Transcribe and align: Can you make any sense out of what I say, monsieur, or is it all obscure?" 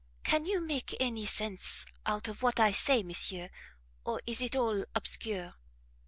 Can 0.23 0.47
you 0.47 0.59
make 0.61 0.95
any 0.99 1.27
sense 1.27 1.85
out 2.07 2.27
of 2.27 2.41
what 2.41 2.59
I 2.59 2.71
say, 2.71 3.03
monsieur, 3.03 3.51
or 4.03 4.19
is 4.25 4.41
it 4.41 4.55
all 4.55 4.83
obscure?" 4.95 5.53